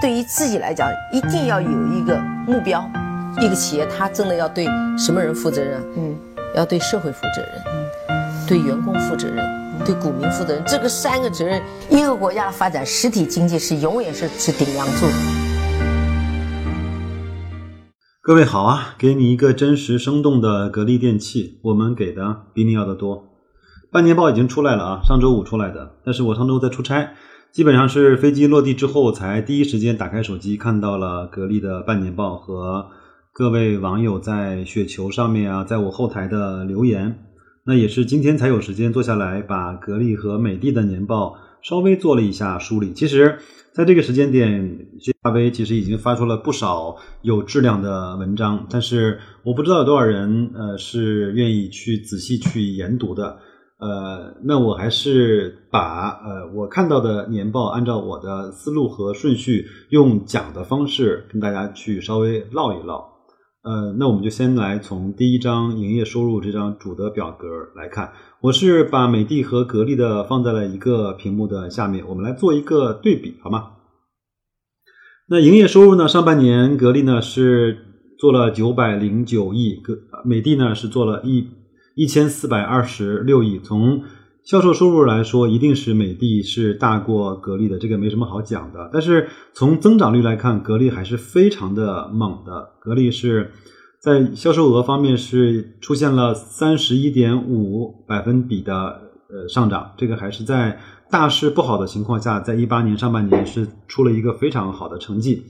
[0.00, 2.86] 对于自己来讲，一定要有一个目标。
[3.40, 4.66] 一个企业，它真的要对
[4.98, 5.82] 什么人负责任？
[5.96, 6.14] 嗯，
[6.54, 7.62] 要对社会负责任，
[8.08, 9.44] 嗯，对员工负责任，
[9.84, 10.62] 对股民负责任。
[10.66, 15.06] 这个三个责任，一个国家的发展，实体经济是永远是是顶梁柱。
[18.20, 23.24] 各位好啊，给你一个真实生动的格力电器，我们给的比你要的多。
[23.90, 27.14] 半年报已经出来了啊，上周五出来的，但是我上周在出差。
[27.52, 32.86] 基本上是飞机落地之后，才第一时间打开手机看到了格力的半年报和
[33.32, 37.18] 各位网友在雪球上面啊，在我后台的留言。
[37.64, 42.92] 那也是今天才有时间坐下来把格力和美的的年报稍微做了一下梳理。
[42.92, 43.38] 其实，
[43.72, 44.86] 在这个时间点，
[45.22, 53.38] 华为其实已经发出了不少有质量的文章，但是我不知道有多少人呃是愿意去仔细去研读的。
[53.78, 63.04] 呃，那我还是把呃我看到的年报，按照我的思路和顺序，用讲的方式跟大家去稍微唠一唠。
[63.62, 73.72] 呃，那我们就先来从第一张营业收入这张主的表格来看，我是把美的和格力的放在了一个屏幕的下面，我们来做一个对比，好吗？
[75.28, 77.76] 那营业收入呢，上半年格力呢是
[78.18, 81.46] 做了九百零九亿，格美的呢是做了一。
[81.96, 84.02] 一千四百二十六亿，从
[84.44, 88.90] 销售收入来说，一定是美的是大过格力的，这个没什么好讲的。
[88.92, 92.68] 但是从增长率来看，格力还是非常的猛的。
[92.80, 93.50] 格力是
[93.98, 100.78] 在销售额方面是出现了三十一点五百分比的呃上涨，这个还是在
[101.10, 105.44] 大势不好的情况下，在一八年上半年是出了一个非常好的成绩。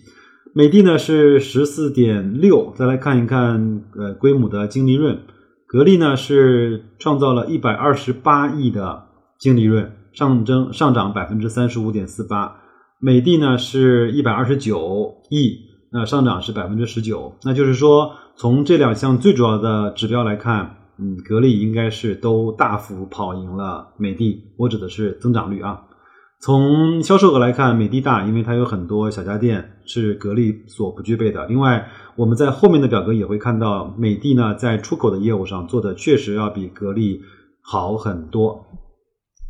[0.54, 5.18] 美的呢是十四点六，再来看一看呃规模的净利润。
[5.66, 9.06] 格力呢是创造了一百二十八亿的
[9.38, 12.56] 净利润，上增上涨百分之三十五点四八。
[12.98, 15.58] 美的呢是一百二十九亿，
[15.90, 17.34] 那上涨是百分之十九。
[17.42, 24.42] 那就是说，从这两项最主要的指标来看，嗯，格力应该是都大幅跑赢了美的。
[24.56, 25.82] 我指的是增长率啊。
[26.38, 31.46] 从销售额来看，美的大，因为它有很多小家电是格力所不具备的。
[31.46, 37.22] 另外，我们在后面的表格也会看到，美的呢在出口的业务上做的确实要比格力
[37.62, 38.66] 好很多。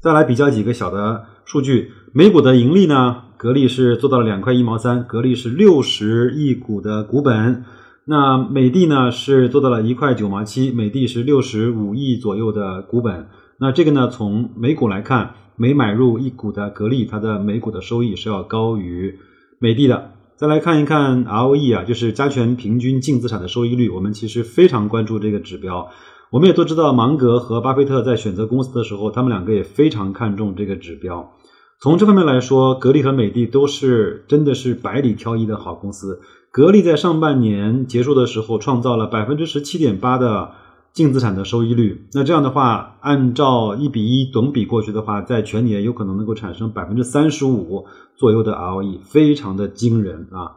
[0.00, 7.64] 再来比较几个小的数据，每股的盈利呢，格力是做到了两块一毛三，格力是六十亿股的股本。
[8.06, 13.26] 那美的呢是做到了一块九毛七，美的是六十五亿左右的股本。
[13.58, 15.34] 那这个呢，从每股来看。
[15.56, 19.18] 每买入一股的格力，它的每股的收益是要高于
[19.58, 20.12] 美的的。
[20.36, 23.88] 再来看一看 ROE 啊，就是加权平均净资产的收益率。
[23.88, 25.88] 我们其实非常关注这个指标。
[26.30, 31.32] 我们也都知道，芒格和巴菲特在选择公司的时候，他们两个也非常看重这个指标。
[31.80, 36.20] 从这方面来说，格力和美的都是真的是百里挑一的好公司。
[36.50, 40.50] 格力在上半年结束的时候，创造了百分之十七点八的。
[40.96, 47.84] 净资产的收益率，那这样的话，按照一比一等比过去的话，在全年有可能能够产生百分之三十五
[48.16, 50.56] 左右的 ROE，非常的惊人啊。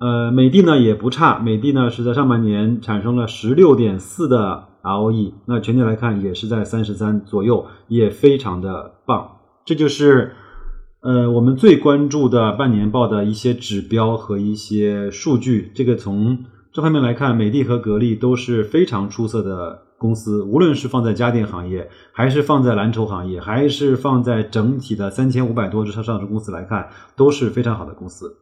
[0.00, 9.32] 呃，美的呢也不差，美的呢是在上半年产生了十六点四的 ROE，那全年来看也是在三十三左右，也非常的棒。
[9.66, 10.32] 这就是
[11.02, 15.70] 呃我们最关注的半年报的一些指标和一些数据。
[15.74, 16.46] 这个从
[16.78, 20.44] 这方面来看，美的和格力都是非常出色的公司。
[20.44, 28.32] 无论是放在家电行业，还是放在蓝筹行业，还是放在整体的三千五百多只上市公司来看，都是非常好的公司。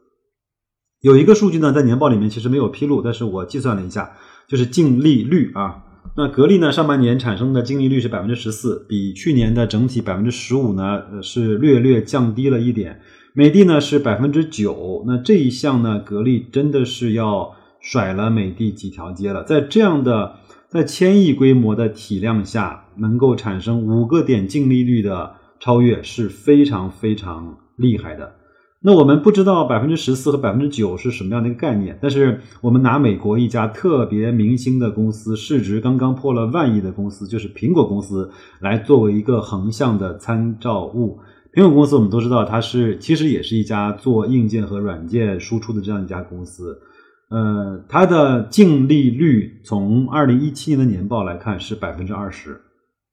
[1.00, 4.10] 有一个数据呢，在年报里面其实没有披露，但是我计算了一下，
[4.46, 5.84] 就是净利率啊。
[6.14, 13.00] 那格力呢，上半年产生的净利率是百分之十四，比去年的整体百分之十五呢，是略略降低了一点。
[13.32, 17.56] 美的呢是百分之九，那这一项呢，格力真的是要。
[17.88, 28.34] 甩了美的几条街了，在这样的在千亿规模的体量下，能够产生五个点净利率的超越是非常非常厉害的。
[28.80, 41.20] 那我们不知道百分之十四和百分之九是什么样的一个概念，但是我们拿美国一家特别明星的公司，市值刚刚破了万亿的公司，就是苹果公司来作为一个横向的参照物。
[41.52, 46.80] 苹果公司我们都知道，它是其实也是一家做硬件和软件输出的这样一家公司。
[47.28, 52.60] 呃，它的净利率从二零一七年的年报来看是百分之二十，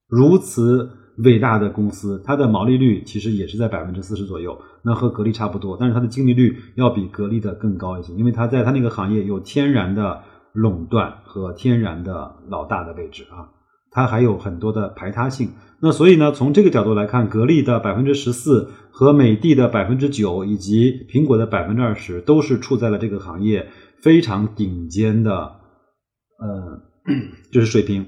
[0.07, 10.21] 如此伟大的公司，它的毛利率其实也是在百分之四十左右，那和格力差不多，但是它的净利率要比格力的更高一些，因为它在它那个行业有天然的
[10.54, 13.50] 垄断和天然的老大的位置啊。
[13.95, 15.51] 它还有很多的排他性。
[15.80, 23.68] 那所以呢，从这个角度来看，格力的百分之十四和美的的百分之九，以及苹果的百分之二十，都是处在了这个行业
[24.03, 25.31] 非常顶尖的，
[26.38, 26.81] 呃，
[27.53, 28.05] 就是水平。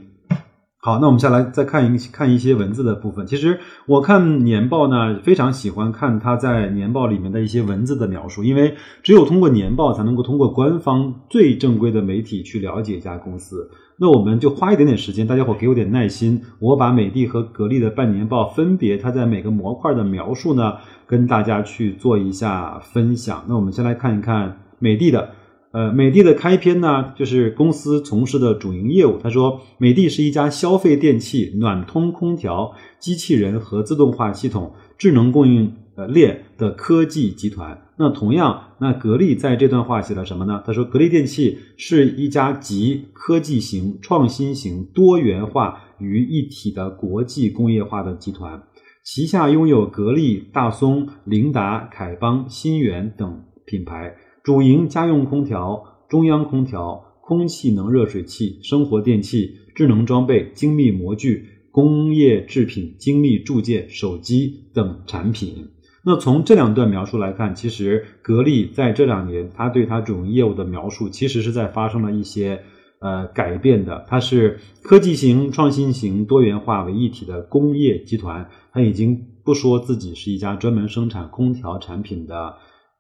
[0.82, 3.26] 好，那我们下来再看一看一些文字的部分。
[3.26, 13.72] 其实我看年报呢，非常喜欢看它在年报里面的一些文字的描述，因为只有通过年报，才能够通过官方最正规的媒体去了解一家公司。
[13.98, 20.74] 那我们就花一点点时间，大家伙给我点耐心，我把美的和格力的半年报分别它在每个模块的描述呢，
[21.08, 23.44] 跟大家去做一下分享。
[23.48, 25.30] 那我们先来看一看美的的。
[25.76, 29.18] 呃，美的的开篇呢，就是公司从事的主营业务。
[29.22, 37.78] 他说，美的是一家消费电器、暖通空调、机器人和自动化系统智能供应呃链的科技集团。
[37.98, 40.64] 那同样，那格力在这段话写了什么呢？
[40.66, 48.64] 他说，格力电器是一家集科技型、创新型、多元化于一体的国际工业化的集团，
[49.04, 54.16] 旗下拥有格力、大松、凌达、凯邦、新源等品牌。
[54.46, 65.70] 主营家用空调、中央空调、空气能热水器、生活电器、智能装备、精密模具、工业制品、精密铸件、手机等产品。
[66.06, 72.62] 那从这两段描述来看，其实格力在这两年，它对它主营业务的描述，其实是在发生了一些
[73.00, 74.06] 呃改变的。
[74.08, 82.36] 它是科技型、创新型、多元化为一体的工业集团，它已经不说自己是一家专门生产空调产品的，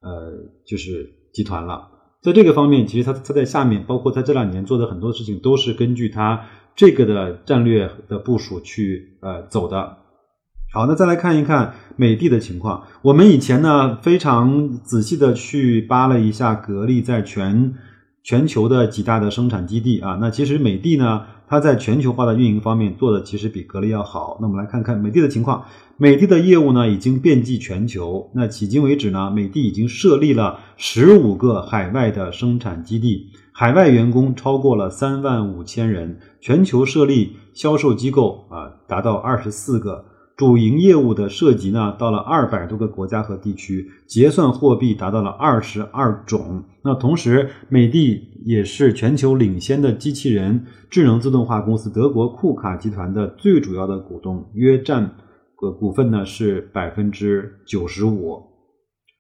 [0.02, 1.22] 呃，就是。
[1.36, 1.90] 集团了，
[2.22, 6.46] 在这个方面，其实他他在下面，包括他这两年做的很多事情，都是根据他
[6.76, 9.98] 这个的战略的部署去呃走的。
[10.74, 12.88] 好，那再来看一看美的的情况。
[13.02, 17.76] 我们以前呢非常仔细的去扒了一下格力在全
[18.24, 21.26] 全球的几大的生产基地啊，那其实美的呢。
[21.48, 24.38] 它在全球化的运营方面做的其实比格力要好。
[24.42, 25.66] 那我们来看看美的的情况。
[25.98, 28.30] 美的的业务呢已经遍及全球。
[28.34, 40.04] 那迄今为止呢，美的已经设立了十五个海外的生产基地，海外员工超过了三万五千人，全球设立销售机构啊达到二十四个。
[40.38, 46.66] 主营业务的涉及呢，到了二百多个国家和地区，结算货币达到了二十二种。
[46.82, 55.16] 那同时，美的也是全球领先的机器人智能自动化公司德国库卡集团的最主要的股东，约占
[55.56, 58.44] 个股份呢是百分之九十五。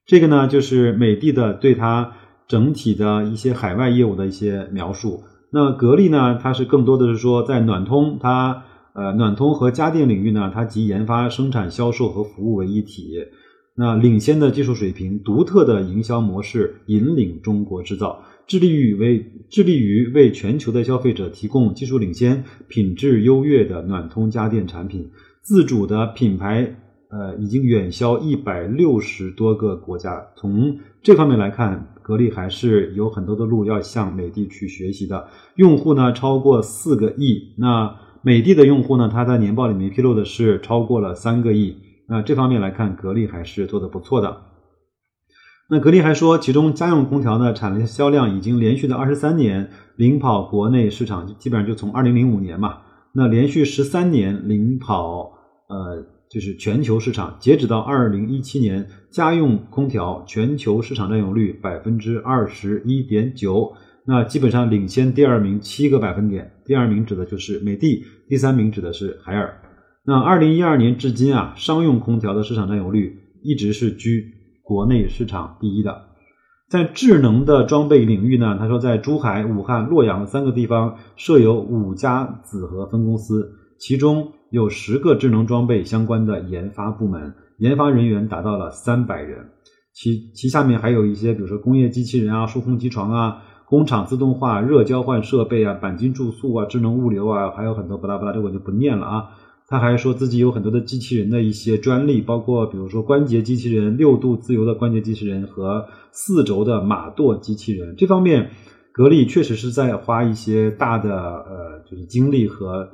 [0.05, 2.11] 这个呢就是美的的对它
[2.45, 5.23] 整体的一些海外业务的一些描述。
[5.53, 8.63] 那格力呢，它是更多的是说在暖通它。
[8.95, 13.17] 呃，暖通和家电领域呢，它集研发、生产、销售和服务为一体。
[13.77, 25.11] 那领先的技术水平、独特的营销模式，引领中国制造，致力于为致力于为全球的消费者提供技术领先、品质优越的暖通家电产品。
[25.41, 26.77] 自主的品牌，
[27.09, 30.25] 呃，已经远销一百六十多个国家。
[30.37, 35.27] 从这方面来看，格力还是有很多的路要向美的去学习的。
[35.55, 37.53] 用户呢，超过四个亿。
[37.57, 37.93] 那
[38.25, 41.77] 美的的用户呢，它在年报里面披露的是超过了三个亿。
[42.07, 44.41] 那这方面来看，格力还是做的不错的。
[45.69, 52.79] 那格力还说，其中家用空调呢，产量销量已经连续的二十三年领跑国内市场，基本上就从二零零五年嘛，
[53.13, 55.33] 那连续十三年领跑，
[55.69, 57.37] 呃，就是全球市场。
[57.39, 63.75] 截止到二零一七年，家用空调全球市场占有率百分之二十一点九。
[64.07, 69.59] 那基本上领先第二名七个百分点，第二名指的就是美的，第三名指的是海尔。
[70.05, 74.31] 那二零一二年至今啊，商用空调的市场占有率一直是居
[74.61, 76.03] 国内市场第一的。
[76.69, 89.49] 在智能的装备领域呢，他说在珠海、武汉、洛阳三个地方设有五家子和分公司，其中有十个智能装备相关的研发部门，研发人员达到了三百人。
[89.93, 93.41] 其其下面还有一些，比如说工业机器人啊、数控机床啊。
[93.75, 99.25] 工厂自动化、热交换设备啊、钣金注塑啊、智能物流啊，还有很多巴拉巴拉，这我就不念了啊。
[99.67, 107.95] 他还说自己有很多的机器人的一些专利，包括比如说关节机器人、六度自由的关节机器人和四轴的马舵机器人。
[107.97, 108.51] 这方面，
[108.93, 112.87] 格力确实是在花一些大的呃，就是精力和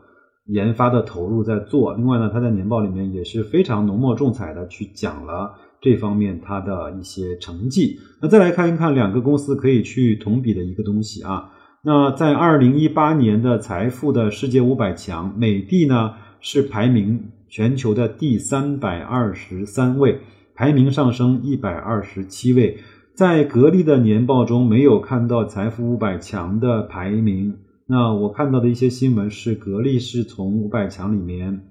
[0.48, 1.94] 研发的投入在做。
[1.94, 5.54] 另外呢，他在年报里面也是非常浓墨重彩的去讲了。
[5.82, 11.52] 这方面它的一些成绩，那再来看一看两个公司可以去同比的一个东西啊。
[11.84, 20.20] 那在二零一八年的财富的世界五百强，美的呢是排名全球的第三百二十三位，
[20.54, 22.78] 排名上升一百二十七位。
[23.16, 27.58] 在格力的年报中没有看到财富五百强的排名。
[27.88, 31.64] 那我看到的一些新闻是，格力是从五百强里面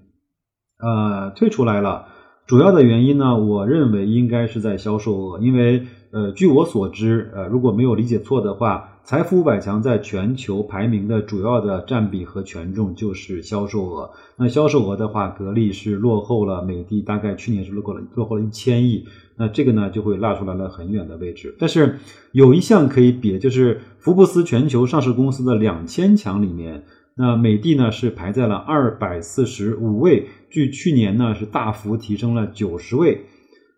[0.79, 2.07] 呃退出来了。
[2.51, 14.11] 主要的原因呢，我认为应该是在销售额，因为呃，据我所知，呃，如果没有理解错的话，财富五百强在全球排名的主要的占比和权重就是销售额。
[14.37, 19.05] 那销售额的话，格力是落后了美的，大概去年是落后了落后了一千亿。
[19.37, 21.55] 那这个呢，就会落出来了很远的位置。
[21.57, 22.01] 但是
[22.33, 26.83] 有一项可以比，就是福布斯全球上市公司的两千强里面。
[27.21, 33.27] 那美的呢是排在了二百四十五位，距去年呢是大幅提升了九十位。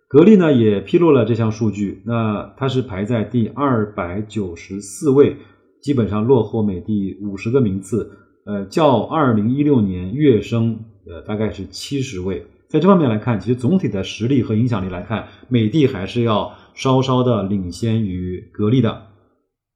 [0.09, 5.39] 格力呢也披露了这项数据，那它是排在第二百九十四位，
[5.83, 8.13] 基本上落后美的五十个名次，
[8.47, 12.47] 呃，较二零一六年跃升呃大概是七十位。
[12.69, 19.09] 在这方面来看，其实总体的实力和影响力来看，美的还是要稍稍的领先于格力的。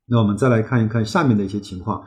[0.09, 2.05] 那我们再来看一看下面的一些情况。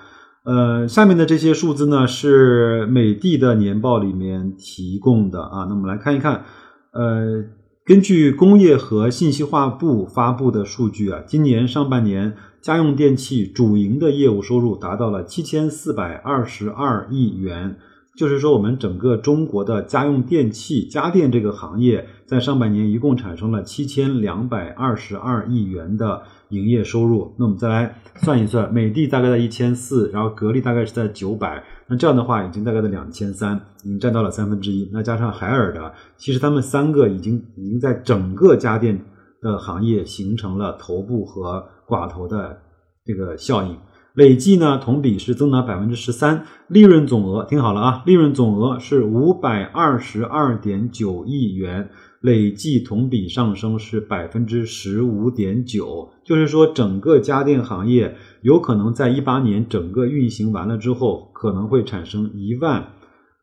[0.50, 5.68] 呃，下面的这些数字呢是美的的年报里面提供的啊。
[5.70, 6.44] 那我们来看一看，
[6.92, 7.44] 呃，
[7.86, 17.76] 根据工业和信息化部发布的数据啊，今年上半年家用电器主营的业务收入达到了七千四百二十二亿元。
[18.18, 27.34] 就是说，我们整个中国的家用电器家电这个行业，在上半年一共产生了七千两百二十二亿元的营业收入。
[27.38, 34.90] 那我们再来算一算，美的大概在一千四，然后格力大概是在九百，那这样的话，已经大概在两千三，已经占到了三分之一。
[34.92, 39.00] 那加上海尔的，其实他们三个已经已经在整个家电
[39.42, 42.58] 的行业形成了头部和寡头的
[43.06, 43.78] 这个效应。
[44.16, 51.90] 累计呢，同比是增长百分之十三，利润总额听好了啊，利润总额是五百二十二点九亿元，
[52.22, 56.12] 累计同比上升是百分之十五点九。
[56.24, 62.94] 就是说，整个家电行业有可能在一八年整个运行完了之后，可能会产生一万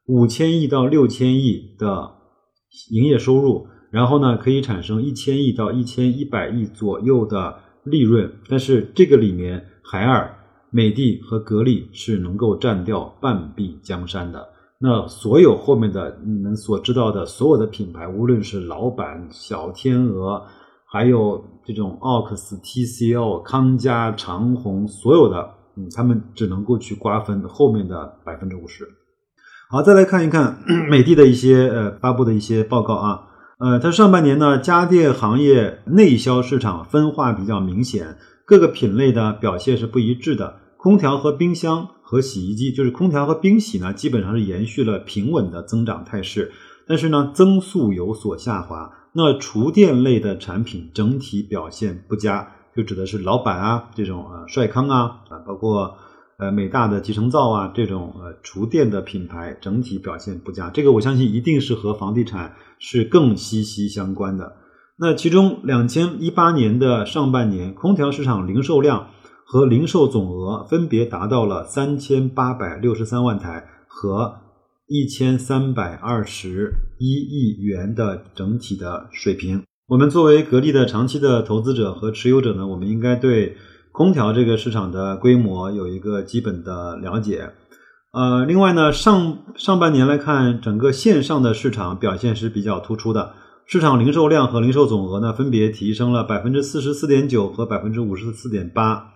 [0.06, 2.12] 五千亿到六千亿的
[2.90, 8.32] 营业收入，然后呢，可以产生一千亿到一千一百亿左右的利润。
[8.48, 10.32] 但是这个里面，海尔。
[10.68, 14.46] 美的和格力是能够占掉半壁江山的。
[14.78, 20.42] 那所有后面的你们所知道的所有的品牌，无论是老板、小天鹅，
[20.84, 28.86] 还有这种奥克斯、TCL、康佳、长虹，所有的，嗯，他们只能够去瓜分后面的百分之五十。
[29.70, 30.58] 好，再来看一看
[30.90, 33.22] 美的的一些呃发布的一些报告啊，
[33.58, 38.18] 呃，它上半年呢，家电行业内销市场分化比较明显。
[38.44, 40.54] 各个品类的表现是不一致的，
[40.86, 46.52] 空调和冰箱和洗衣机，就是空调和冰洗呢，基本上是延续了平稳的增长态势，
[46.86, 48.92] 但是呢，增速有所下滑。
[49.12, 55.96] 那厨电类的产品整体表现不佳，就指的是老板啊这种呃帅康啊啊，包括
[56.38, 60.70] 呃美大的集成灶啊这种呃厨电的品牌整体表现不佳。
[60.70, 64.52] 这个我相信一定是和房地产是更息息相关的。
[64.96, 69.08] 那其中，两千一八年的上半年，空调市场零售量
[69.48, 74.40] 和零售总额分别达到了三千八百六十三万台和
[74.88, 79.62] 一千三百二十一亿元的整体的水平。
[79.86, 83.56] 我们作为格力的长期的投资者和持有者呢，我们应该对
[83.92, 87.52] 空调这个市场的规模有一个基本的了解。
[88.12, 93.34] 呃，另外呢，上上半年来看，整个线上的市场表现是比较突出的。
[93.64, 99.12] 市场零售量和零售总额呢，分别提升了百分之四十四点九和百分之五十四点八，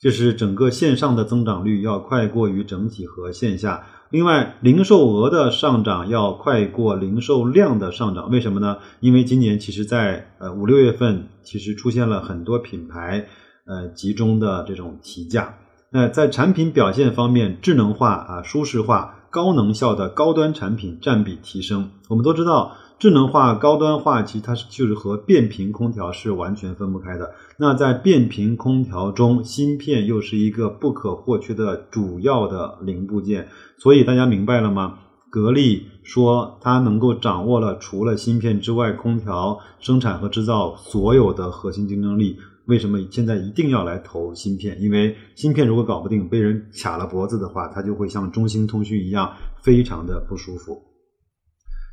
[0.00, 3.84] 就是整个线上的增长率要快过于整体和线下。
[4.10, 8.78] 另外，零售额的上涨要快过零售量的上涨，为什么呢？
[9.00, 13.26] 因为今年其实，在呃五六月份，其实出现了很多品牌
[13.66, 15.56] 呃集中的这种提价。
[15.90, 21.90] 那在产品表现方面，智能化啊、舒适化、高能效的高端产品占比提升。
[22.08, 22.76] 我们都知道。
[22.98, 27.32] 智能化、高端化，其实它是就是和变频空调是完全分不开的。
[27.56, 33.46] 那在变频空调中，芯片又是一个不可或缺的主要的零部件。
[33.78, 34.98] 所以大家明白了吗？
[35.30, 42.36] 格力说它能够掌握了除了芯片之外，空调生产和制造所有的核心竞争力。
[42.66, 44.76] 为什么现在一定要来投芯片？
[44.80, 50.82] 因为芯片如果搞不定，被人卡了脖子的话，它就会像中兴通讯一样，非常的不舒服。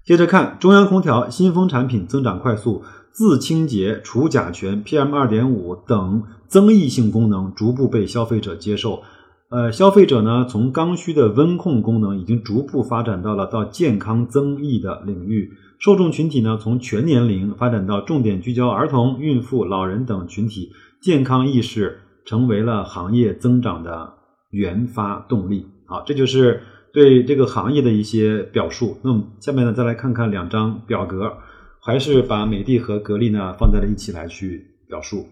[0.06, 9.02] 接着看中央空调新风产品增长快速，自清洁、除甲醛、PM 二点五等增益性功能逐步被消费者接受。
[9.50, 15.52] 呃，消费者呢从刚需的温控功能已经逐步发展到了到健康增益的领域。
[15.80, 20.72] 受众群体呢从全年龄发展到重点聚焦儿童、孕妇、老人等群体，
[21.02, 24.14] 健康意识成为了行业增长的
[24.52, 25.66] 原发动力。
[25.88, 26.62] 好，这就是
[26.96, 28.98] 对这个行业的一些表述。
[29.04, 31.34] 那么下面呢，再来看看两张表格，
[31.82, 35.28] 还是把美的和格力呢放在了一起来去表述。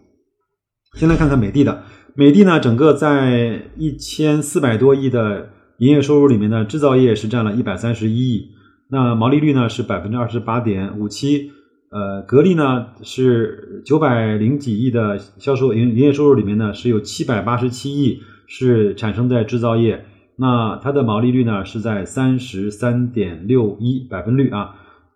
[0.95, 1.83] 先来看看美的的，
[2.15, 8.49] 美的呢，整个在一千四百多亿的营业收入里面呢，制造业是占了一百三十一亿，
[8.89, 11.51] 那毛利率呢是百分之二十八点五七。
[11.89, 20.05] 呃，格力呢是九百零几亿的销售营营业收入里面呢，是有七百八十七亿是产生在制造业，
[20.37, 24.75] 那它的毛利率呢是在三十三点六一百分率啊。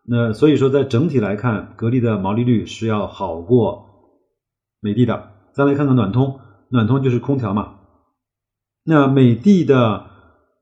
[0.10, 3.86] 那所以说，在整体来看，格力的毛利率是要好过
[4.80, 5.32] 美的的。
[5.52, 7.76] 再来看看暖通，暖通就是空调嘛。
[8.86, 10.06] 那美的的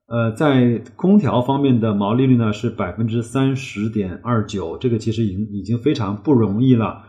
[0.08, 7.02] 呃，在空调方面的毛利率呢是百分之三十点二九，这个其实已经已经非常不容易了。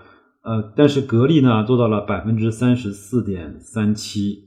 [0.43, 4.46] 呃，但是格力呢做到了百分之三十四点三七，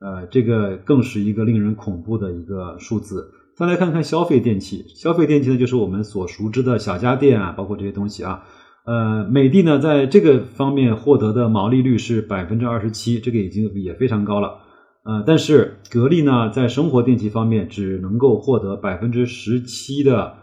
[0.00, 3.30] 呃，这个更是一个令人恐怖的一个数字。
[3.56, 8.42] 再来看看消费电器，消费电器呢就是我们所熟知的小家电啊，包括这些东西啊。
[8.84, 14.58] 呃，美的呢，在这个方面获得的毛利率是百分之二十七，这个已经也非常高了。
[15.04, 20.34] 呃，但是格力呢，在生活电器方面只能够获得百分之十七的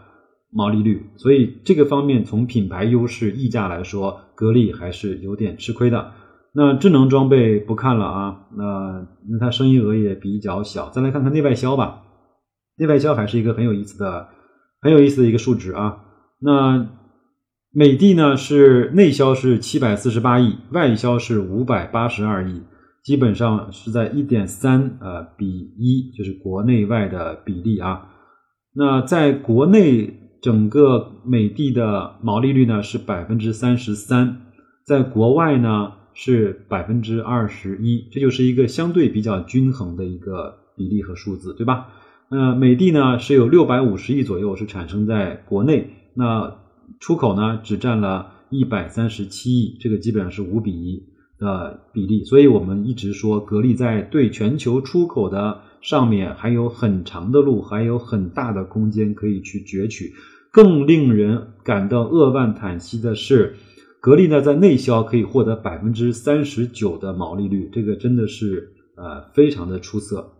[0.50, 6.12] 毛利率，所以这个方面从品牌优势、溢价来说，格力还是有点吃亏的。
[6.54, 10.90] 那智能装备不看了啊，那那它生意额也比较小。
[10.90, 12.02] 再来看看内外销吧，
[12.76, 14.28] 内外销还是一个很有意思的、
[14.80, 15.98] 很有意思的一个数值啊。
[16.40, 16.88] 那
[17.72, 22.62] 美的呢是内销是七百四十八亿，外销是五百八十二亿，
[23.02, 25.46] 基本上是在一点三呃比
[25.78, 28.08] 一，就是国内外的比例啊。
[28.74, 34.42] 那在国内整个美的的毛利率呢是百分之三十三，
[34.84, 41.88] 在国外呢是百分之二十一，这就是一个相对比较均衡的一个比例和数字，对吧？
[42.28, 46.56] 那美的呢是有六百五十亿左右是产生在国内，那。
[47.00, 51.02] 出口呢只占了一百三十七亿，这个基本上是五比一
[51.38, 60.12] 的比例，所以我们一直说格力在对全球出口的上面还有很长的路，还有很大的空间可以去攫取。
[60.52, 63.56] 更令人感到扼腕叹息的是，
[64.02, 70.34] 格力呢在内销可以获得百分之三十九的毛利率，这个真的是呃非常的出色。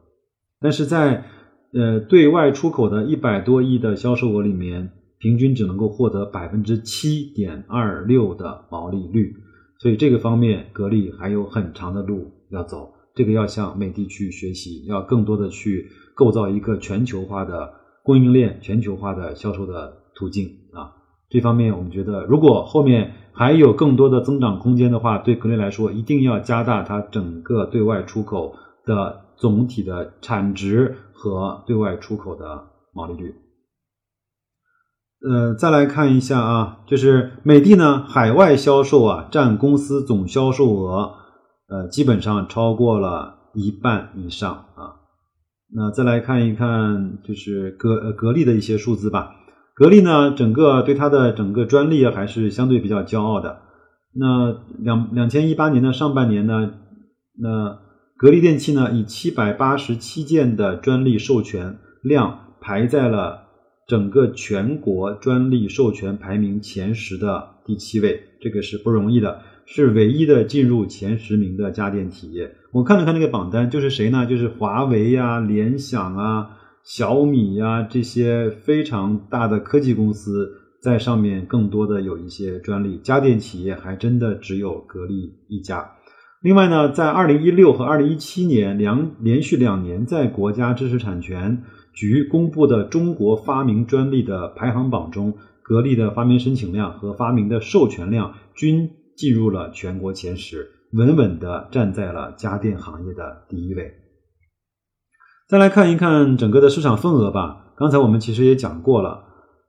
[0.61, 1.25] 但是在
[1.73, 4.91] 呃对外出口的一百多亿的销售额里面。
[5.23, 9.33] 平均只能够获得百分之七点二六的毛利率，
[9.79, 12.93] 所以这个方面格力还有很长的路要走。
[13.15, 17.73] 这个要向美的去学习，要更多的去构造一个全球化的
[18.03, 20.91] 供应链、全球化的销售的途径啊。
[21.31, 33.35] 这方面我们觉得，如果后面还有更多的增长空间的话，对格力来说，一定要加大它整个对外出口的总体的产值和对外出口的毛利率。
[35.25, 41.15] 呃，再来看一下啊，就是美的呢，海外销售啊，占公司总销售额，
[41.69, 44.99] 呃，基本上超过了一半以上啊。
[45.75, 49.37] 那再来看一看，就是格格力的一些数字吧。
[49.83, 53.63] 格力呢，整个对它的整个专利啊，还是相对比较骄傲的。
[54.15, 56.75] 那两两千一八年的上半年呢，
[57.37, 57.81] 那
[58.17, 63.41] 格力电器呢，以七百八十七件的专利授权量排在了。
[63.89, 72.55] 整个全国专利授权排名前十的第七位，这个是不容易的，是唯一的进入前十名的家电企业。
[72.73, 74.25] 我看了看那个榜单，就是谁呢？
[74.27, 76.51] 就是华为呀、联想啊、
[76.85, 82.99] 小米呀这些非常大的科技公司在上面，更多的有一些专利。
[82.99, 85.93] 家电企业还真的只有格力一家。
[86.41, 91.63] 另外呢，在二零一六和二零一七年两连续两年，在国家知识产权。
[91.95, 104.02] 局公布的中国发明专利的排行榜中，格力的发明申请量和发明的授权量均进入了全国前十，稳稳的站在了家电行业的第一位。
[105.53, 107.75] 再来看一看整个的市场份额吧。
[107.77, 109.23] 刚才我们其实也讲过了，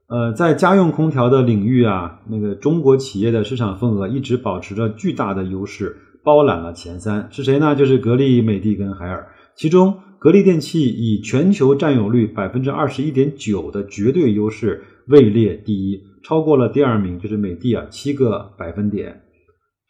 [0.08, 7.28] 呃，在家用空调的领域啊，那个中国企业的市场份额一直保持着巨大的优势，包揽了前三。
[7.30, 7.76] 是谁呢？
[7.76, 9.94] 就是格力、美的跟海尔，其中。
[10.18, 19.23] 格力电器以全球占有率百分之二十一点九的绝对优势位列第一，超过了第二名就是美的啊七个百分点。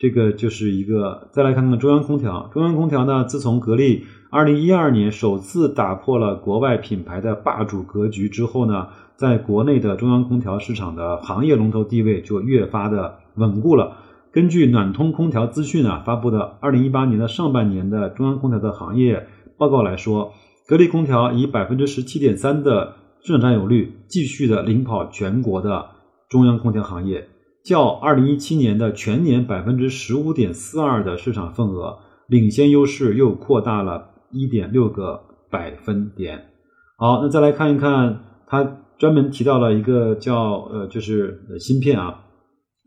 [0.04, 1.28] 这个就是一个。
[1.30, 13.96] 再来看看中央空调，中央空调呢，自从格力二零一二年首次打破了国外品牌的霸主格局之后呢，在国内的中央空调市场的行业龙头地位就越发的稳固了。
[14.30, 19.26] 根据暖通空调资讯啊发布的二零一八年的上半年的中央空调的行业。
[19.56, 20.34] 报告来说，
[20.68, 25.86] 格力空调以百分之十七点三的市场占有率，继续的领跑全国的
[26.28, 27.26] 中央空调行业，
[27.64, 31.98] 较二零一七年的全年百分之十五点四二的市场份额，
[32.28, 36.50] 领先优势又扩大了一点六个百分点。
[36.98, 42.26] 好，那再来看一看，它专门提到了一个叫呃，就是芯片啊，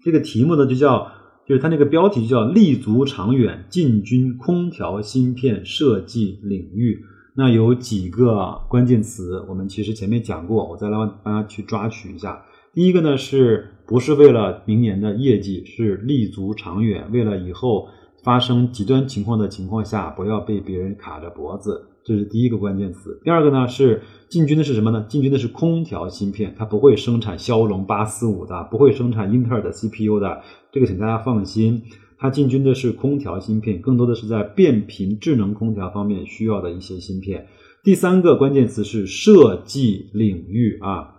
[0.04, 1.12] 这个题目呢就叫。
[1.48, 7.00] 就是它那个标题叫“立足长远，进军空调芯片设计领域”。
[7.38, 12.44] 那有几个关键词，我们其实前面讲过，我再来帮大家去抓取一下。
[12.78, 17.88] 第一个呢，是不是为了明年的业绩，是立足长远，为了以后
[18.22, 21.88] 发生极端情况的情况下，不要被别人卡着脖子。
[22.06, 23.20] 这是第一个关键词。
[23.24, 25.04] 第二个呢是进军的是什么呢？
[25.10, 31.82] 进军的是空调芯片，它不会生产骁龙八四五的，不会生产英特尔的 CPU 的，这个请大家放心。
[32.20, 37.48] 它进军的是空调芯片，更多的是在变频智能空调方面需要的一些芯片。
[37.84, 41.16] 第三个关键词是设计领域啊，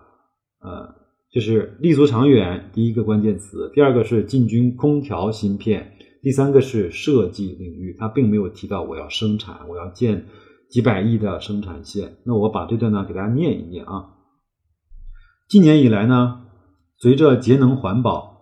[0.61, 0.95] 呃，
[1.31, 3.71] 就是立足长远，第一个关键词。
[3.73, 7.95] 第二个是进军空调芯片，第三个是设计领域。
[7.99, 10.25] 它并没有提到我要生产，我要建。
[10.69, 14.17] 几百亿的生产线，那我把这段呢给大家念一念啊。
[15.47, 16.41] 今年以来呢，
[16.99, 18.37] 随着节能环保、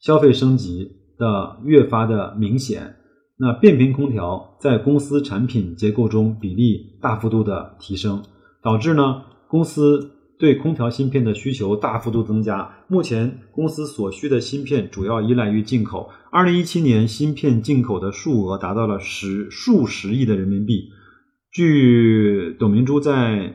[0.00, 2.96] 消费升级的越发的明显，
[3.36, 8.24] 那变频空调在公司产品结构中比例大幅度的提升，
[8.60, 10.10] 导致呢公司。
[10.38, 16.10] 对空调芯片的需求大幅度增加，目前公司所需的芯片主要依赖于进口。
[16.30, 20.90] 二零一七年芯片进口的数额达到了十数十亿的人民币。
[21.52, 23.54] 据董明珠在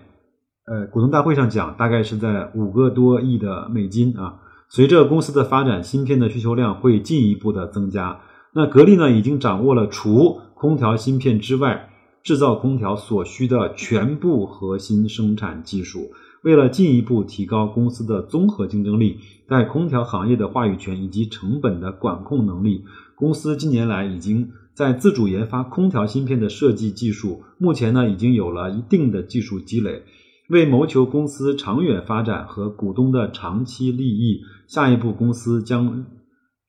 [0.66, 4.40] 呃股东大会上讲，大概是在五个多亿的美金啊。
[4.70, 8.22] 随着公司的发展，芯片的需求量会进一步的增加。
[8.54, 11.90] 那格力呢，已经掌握了除空调芯片之外
[12.24, 16.12] 制造空调所需的全部核心生产技术。
[16.42, 30.04] 为了进一步提高公司的综合竞争力，在空调行业的话语权以及成本的管控能力，公司近年来已经在自主研发空调芯片的设计技术，目前呢已经有了一定的技术积累。
[30.50, 36.06] 为谋求公司长远发展和股东的长期利益，下一步公司将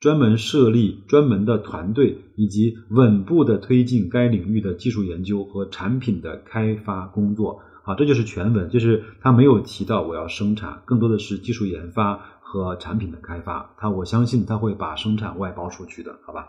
[0.01, 7.61] 专门设立专门的团队，以及稳步的推进该领域的技术研究和产品的开发工作。
[7.91, 13.75] 啊，这就是全文，就是他没有提到我要生产，更多的是技术研发和产品的开发。
[13.79, 16.49] 他我相信他会把生产外包出去的，好吧？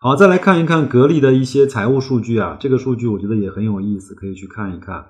[0.00, 5.06] 好，再来看一看格力的一些财务数据啊，这个数据我觉得也很有意思，可以去看一看。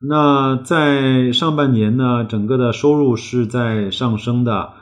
[0.00, 4.72] 那在上半年呢，整个的收入是在上升的。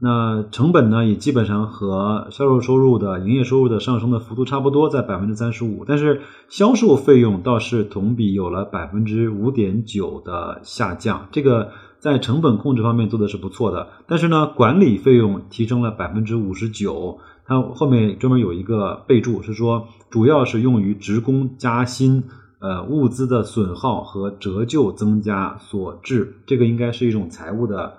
[0.00, 5.84] 那成本呢，也基本上和销售收入的营业收入的上升的幅度差不多，在百分之三十五。
[5.86, 13.88] 但是销售费用倒是同比有了百分之五点九的下降，这个在成本控制方面做的是不错的。
[14.08, 22.24] 但是呢，管理费用提升了百分之五十九，它后面专门有一个备注是说，主要是用于职工加薪、
[22.58, 26.42] 呃物资的损耗和折旧增加所致。
[26.46, 27.94] 这个应该是一种财务的。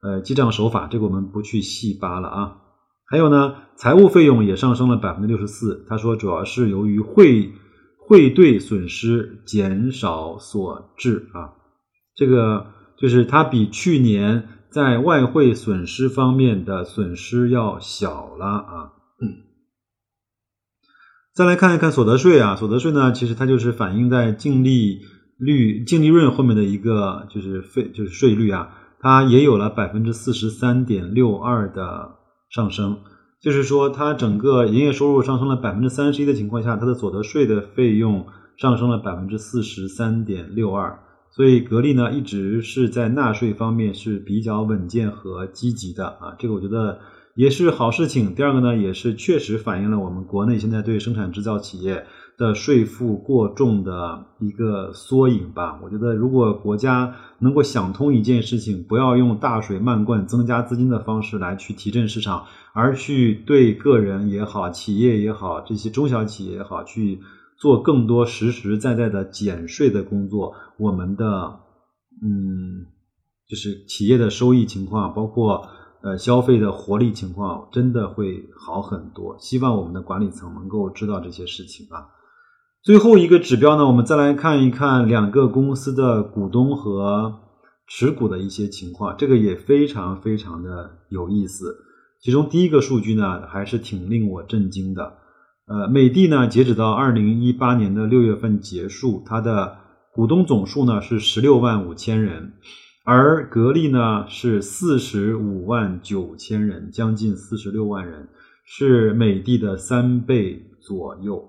[0.00, 2.56] 呃，记账手法这个我们不去细扒了啊。
[3.06, 5.86] 还有呢，财务费用也上升了百分之六十四。
[5.88, 7.52] 他说，主要是由于汇
[7.98, 11.54] 汇兑损失减少所致啊。
[12.14, 12.66] 这个
[12.98, 18.92] 就是它比去年在外汇损失方面的损失要小了啊。
[21.34, 25.00] 再来看一看所得税啊，所得税呢，其实它就是反映在净利
[25.38, 28.74] 率、净利润后面的一个就是费就是税率啊。
[29.00, 32.16] 它也有了百分之四十三点六二的
[32.50, 32.98] 上升，
[33.40, 40.98] 就是说它整个营业收入上升了百分之三十一的情况下，它的所得税的费用上升了百分之四十三点六二，
[41.30, 46.98] 所以格力呢一直是在纳税方面是比较稳健和积极的啊，这个我觉得
[47.34, 48.34] 也是好事情。
[48.34, 52.04] 第二个呢，也是确实反映了我们国内现在对生产制造企业。
[52.38, 55.80] 的税负过重的一个缩影吧。
[55.82, 67.20] 我觉得，如果国家能够想通一件事情，不要用大水漫灌、增加资金的方式来去提振市场，而去对个人也好、企业也好、这些中小企业也好，去
[67.58, 71.58] 做更多实实在在的减税的工作，我们的
[72.22, 72.86] 嗯，
[73.48, 75.66] 就是企业的收益情况，包括
[76.02, 79.36] 呃消费的活力情况，真的会好很多。
[79.40, 82.14] 希望我们的管理层能够知道这些事情啊。
[82.82, 87.40] 最后一个指标呢，我们再来看一看两个公司的股东和
[87.86, 91.76] 持股的一些情况，这个也非常非常的有意思。
[92.20, 95.14] 其中第一个数据呢，还是挺令我震惊的。
[95.66, 99.76] 呃，美的呢，截止到二零一八年的六月份结束，它的
[100.14, 102.54] 股东总数呢是十六万五千人，
[103.04, 108.28] 而格力呢是四十五万九千人，将近四十六万人，
[108.64, 111.44] 是美的的三倍左右，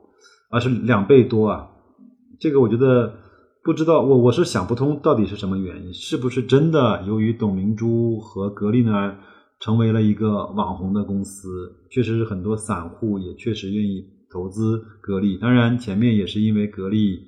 [0.49, 1.69] 而，是两倍多啊。
[2.39, 3.13] 这个我觉得
[3.63, 9.15] 不知道，我我是想不通到底是什么原因，是不是真的由于董明珠和格力呢？
[9.62, 15.35] 成为了一个网红的公司，确实是很多散户也确实愿意投资格力。
[15.35, 17.19] 当然，前面也是因为格力，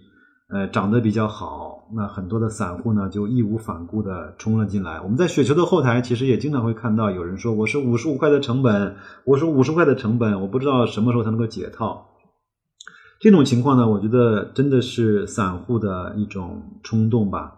[0.47, 5.01] 呃，涨得比较好，那很多的散户呢就义无反顾的冲了进来。
[5.01, 12.07] 我们在雪球的后台其实也经常会看到有人说：“我是五十五块的成本，我是五十块的成本，我不知道什么时候才能够解套。”
[13.21, 17.55] 这种情况呢，我觉得真的是散户的一种冲动吧。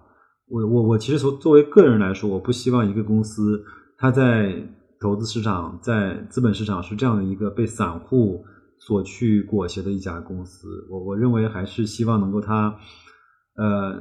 [0.49, 3.63] 我我我其实从作为个人来说，我不希望一个公司。
[3.97, 4.53] 它在
[4.99, 8.43] 投资市场，在资本市场是这样的一个被散户
[8.77, 10.67] 所去裹挟的一家公司。
[10.91, 12.75] 我我认为还是希望能够它，
[13.55, 13.95] 呃，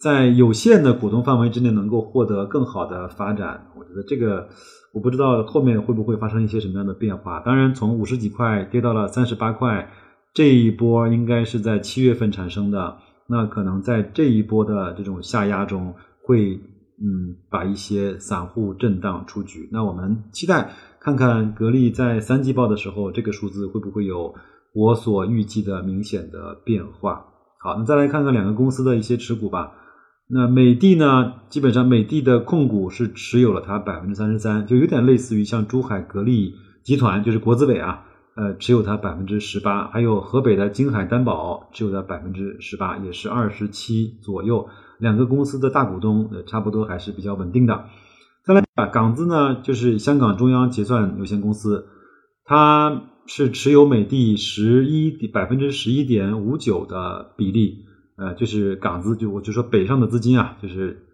[0.00, 3.66] 在有限的股东范围之内能够获得更好的发展。
[3.76, 4.48] 我觉得这个
[4.94, 7.40] 我不知道后面会不会发生一些什么样的变化。
[7.40, 9.90] 当然，从五十几块跌到了三十八块，
[10.34, 12.98] 这一波应该是在七月份产生的。
[13.26, 16.60] 那可能在这一波的这种下压中会。
[16.96, 19.68] 嗯，把一些散户震荡出局。
[19.72, 20.70] 那我们期待
[21.00, 24.32] 看看格力在三季报的时候，这个数字会不会有
[24.72, 27.26] 我所预计的明显的变化？
[27.58, 29.72] 好，那再来看看两个公司的一些持股吧。
[30.28, 44.68] 那美的呢，基本上美的的控股是持有了它百分之三十三，就有点类似于像珠海格力集团，就是国资委啊，呃，持有它百分之十八，还有河北的金海担保持有它百分之十八，也是二十七左右。
[44.98, 47.86] 两个公司的大股东，呃，差不多还是比较稳定的。
[48.44, 51.86] 再来，港资呢，就是香港中央结算有限公司，
[52.44, 57.84] 它是持有美的十一百分之十一点五九的比例，
[58.16, 61.06] 呃，就是港资，就我就说北上的资金啊，就是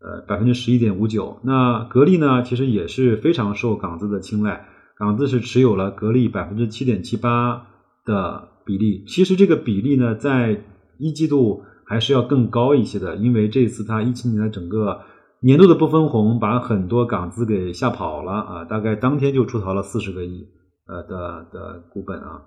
[0.00, 1.38] 呃百分之十一点五九。
[1.44, 4.66] 那格力呢，其实也是非常受港资的青睐，
[4.98, 7.66] 港资是持有了格力百分之七点七八
[8.04, 9.04] 的比例。
[9.06, 10.64] 其实这个比例呢，在
[10.98, 11.64] 一季度。
[11.84, 15.00] 还是要更高一些的，因为这次它一七年的整个
[15.40, 20.46] 年度的不分红，把很多港资给吓跑了啊，大概当天就出逃了四十个亿
[20.86, 22.44] 呃的的股本啊。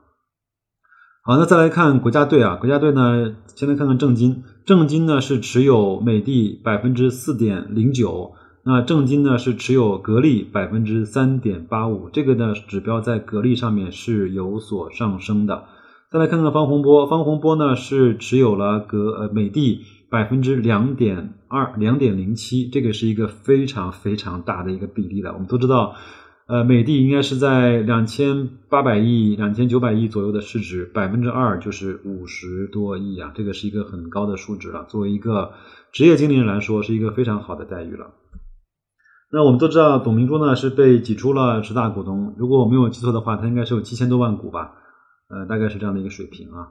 [1.24, 8.32] 好，那再来看国家队啊，国家队呢，先来看看正金，正金呢是持有美的百分之四点零九，
[8.68, 15.66] 那正金呢是持有格力百分之三点八五，这个呢指标在格力上面是有所上升的。
[16.10, 25.34] 再来看看方洪波，方洪波呢是持有了格呃美的百分之两点二两点零七，这个是一个非常非常大的一个比例了。
[25.34, 25.94] 我们都知道，
[26.48, 34.86] 呃，美的应该是在两千八百亿、两千九百亿左右的市值，百分之二就是五十多亿啊，这个是一个很高的数值了。
[34.90, 35.52] 作为一个
[35.92, 38.08] 职业经理人来说，是一个非常好的待遇了。
[39.32, 44.74] 那我们都知道，董明珠呢是被挤出了十大股东，如果我没有记错的话，他应该是有七千多万股吧。
[45.28, 46.70] 呃，大概是这样的一个水平啊，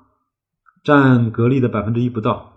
[0.85, 2.53] 占格力的百分之一不到。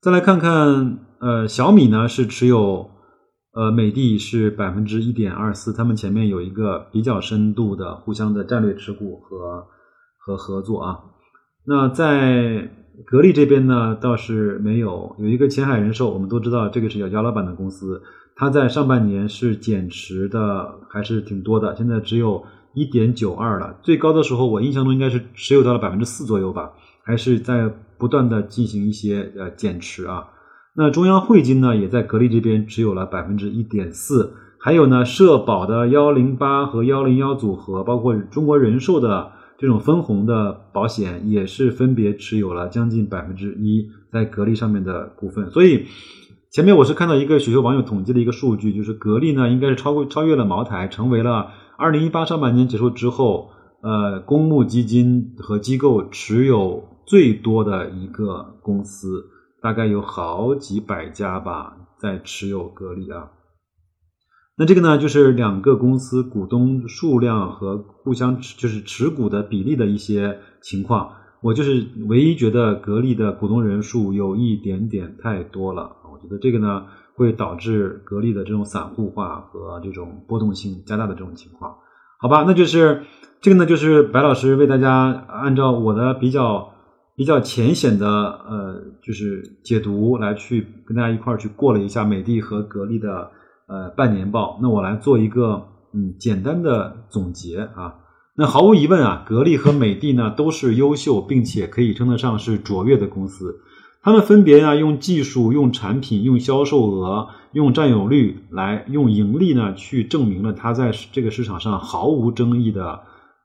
[0.00, 2.88] 再来看看，呃，小米呢是持有，
[3.52, 9.66] 呃，美的是百分之一点二四，他们前面有一个比较深度的互相的战略持股和
[10.16, 11.00] 和合作啊。
[11.66, 12.70] 那在
[13.04, 18.02] 格力这边呢，倒是没有，有一个前海人寿，我们都知道这个是姚姚老板的公司，
[18.36, 22.44] 它在上半年是减持的，还是挺多的，现在只有。
[22.72, 26.70] 一点九二了，最高的时候我印象中应该是持有到了百分之四左右吧，
[27.02, 30.28] 还是在不断的进行一些呃减持啊。
[30.76, 45.50] 那中央汇金呢，也在格力这边持有了百分之一点四，还有呢社保的幺零八和幺零幺组合，包括中国人寿的这种分红的保险，也是分别持有了将近百分之一在格力上面的股份。
[45.50, 45.86] 所以
[46.50, 51.52] 前面我是看到一个许多网友统计的一个数据，就是格力呢应该是超过超越了茅台，成为了。
[51.78, 53.50] 二零一八上半年结束之后，
[53.82, 59.26] 呃，公募基金和机构持有最多的一个公司，
[59.62, 63.30] 大概有好几百家吧，在持有格力啊。
[64.58, 71.12] 那这个呢，就是两个公司股东数量和互相就是持股的比例的一些情况。
[71.42, 76.86] 我就是唯一觉得格力的股东人数有一点点太多了，觉得这个呢。
[77.16, 81.76] 会导致格力的这种散户化和这种波动性加大的这种情况，
[82.18, 82.44] 好吧？
[82.46, 83.02] 那就是
[83.42, 86.72] 这个呢，就是白老师为大家按照我的比较
[87.16, 93.30] 比较浅显的呃，就是解读来去跟大家一块儿去过了一下美的和格力的
[93.66, 94.58] 呃半年报。
[94.62, 97.96] 那我来做一个嗯简单的总结啊。
[98.34, 103.60] 那毫无疑问啊，格力和美的呢都是优秀并且可以称得上是卓越的公司。
[104.02, 113.00] 他们分别呢用技术、用产品、用销售额、用占有率来用盈利呢去证明了它在这个市场上毫无争议的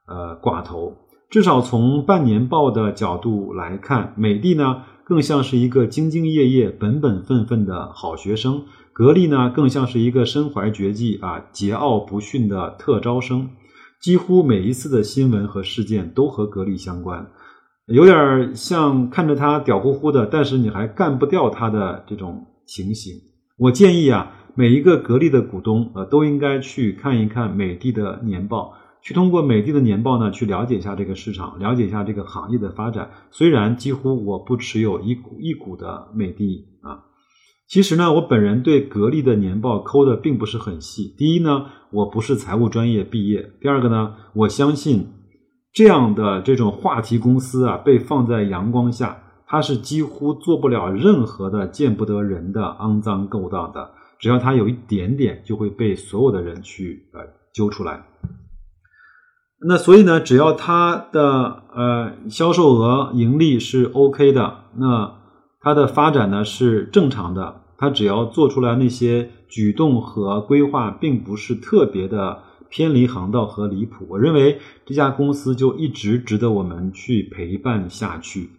[0.07, 0.95] 呃寡头。
[1.29, 8.63] 至少从半年报的角度来看，美的呢更像是一个兢兢业业、本本分分的好学生，
[8.93, 13.49] 格力呢更像是一个身怀绝技啊、桀骜不驯的特招生。
[13.99, 17.31] 几乎每一次的新闻和事件都和格力相关。
[17.87, 23.13] 有点像看着他屌乎乎的，但是你还干不掉他的这种情形。
[23.59, 33.11] 我建议啊，每一个格力的股东呃都应该去看一看美的的年报，去通过美的的年报呢去了解一下这个市场，了解一下这个行业的发展。
[33.29, 37.03] 虽然几乎我不持有一股一股的美的啊，
[37.67, 41.13] 其实呢，我本人对格力的年报抠的并不是很细。
[41.15, 45.09] 第一呢，我不是财务专业毕业；第二个呢，我相信。
[45.75, 53.91] 这样的这种话题公司啊，被放在阳光下，它是几乎做不了任何的见不得人的肮脏勾当的。
[54.17, 57.19] 只要它有一点点，就会被所有的人去呃
[57.53, 58.05] 揪出来。
[59.67, 65.15] 那所以呢，只要它的呃销售额、盈利是 OK 的，那
[65.59, 67.63] 它的发展呢是正常的。
[67.77, 72.39] 它只要做出来那些举动和规划，并不是特别的。
[72.75, 78.49] 偏离航道和离谱，我认为这家公司就一直值得我们去陪伴下去。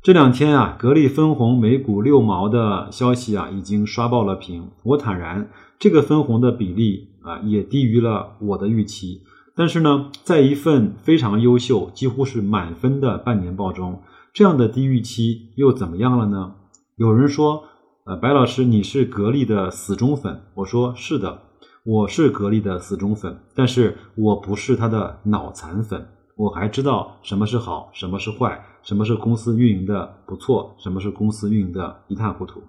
[0.00, 4.70] 这两天啊，格力分红每股六毛的消息啊，已经刷爆了屏。
[4.84, 9.22] 我坦然，这个分红的比例啊，也低于了我的预期。
[9.56, 16.54] 但是呢，在一份非常优秀、几乎是满分的半年报中，这样的低预期又怎么样了呢？
[16.94, 17.64] 有人说，
[18.04, 20.42] 呃，白老师，你是格力的死忠粉。
[20.54, 21.47] 我说是的。
[21.90, 26.06] 我是格力的死忠粉，但是我不是他的脑残粉。
[26.36, 32.62] 我还知道什么是好，什么是坏，什么是公司运营的不错，什么是公司运营的一塌糊涂。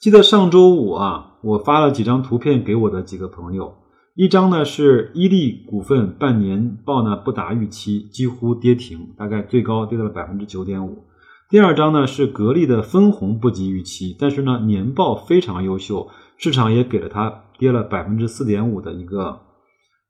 [0.00, 3.74] 记得上周五啊，我发了几张图片给我的几个朋友，
[4.14, 11.04] 一张呢是伊利股份半年报呢不达预期，几乎跌停，大概最高跌到了百分之九点五。
[11.50, 17.42] 第二张呢是格力的分红不及预期，但是呢年报非常优秀，市场也给了它。
[17.60, 19.42] 跌了百分之四点五的一个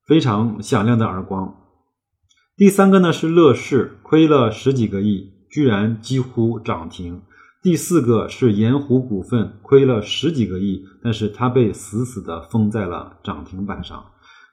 [0.06, 1.56] 非常响亮的耳光。
[2.56, 7.22] 第三个呢是乐视，亏了十几个亿，居然几乎涨停。
[7.60, 14.04] 第四个是盐湖股份，亏了十几个亿，但是它被死死的封在了涨停板上。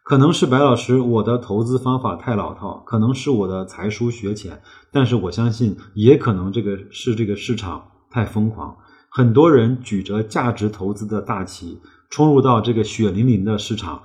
[0.03, 4.60] 可能是白老师我的投资方法太老套，可能是我的才疏学浅，
[4.91, 8.75] 但是我相信，也可能这个是这个市场太疯狂，
[9.12, 11.79] 很多人举着价值投资的大旗。
[12.10, 14.02] 冲入到这个血淋淋的市场，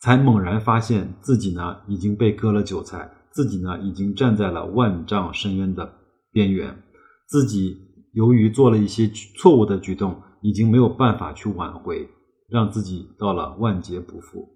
[0.00, 5.92] 才猛然发现自己呢已经被割了韭菜，自己呢已经站在了万丈深渊的
[6.30, 6.82] 边缘，
[7.26, 7.78] 自己
[8.12, 12.08] 由于做了一些错误的举动，已经没有办法去挽回，
[12.48, 14.48] 让自己到了万劫不复。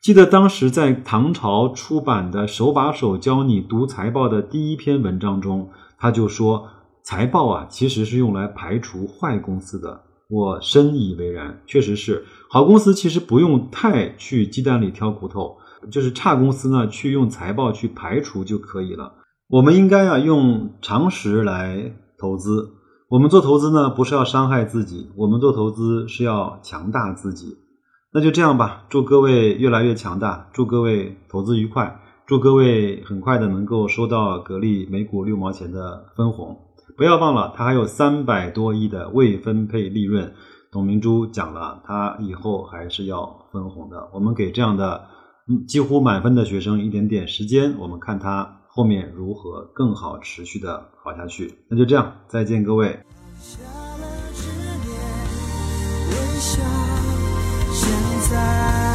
[0.00, 6.68] 记得当时在唐朝出版的《手把手教你读财报》的第一篇文章中，他就说，
[7.04, 10.02] 财报啊其实是用来排除坏公司的。
[10.32, 15.58] 我深以为然，确实是好公司，其实不用太去鸡蛋里挑骨头，
[15.90, 19.12] 就是差公司呢，去用财报去排除就可以了。
[19.50, 22.70] 我们应该啊用常识来投资。
[23.10, 27.58] 我们做投资呢，不是要伤害自己，我们做投资是要强大自己。
[28.14, 36.56] 那就这样吧，祝各位越来越强大，祝各位投资愉快，祝各位很快的能够收到格力每股六毛钱的分红。
[36.96, 40.32] 不要忘了，他还有三百多亿的未分配利润。
[40.70, 44.08] 董明珠讲了，他以后还是要分红的。
[44.14, 45.06] 我们给这样的
[45.68, 51.54] 几乎满分的学生一点点时间，我们看他后面如何更好持续的好下去。
[51.68, 52.98] 那就这样，再见，各位。
[57.74, 57.92] 现
[58.30, 58.91] 在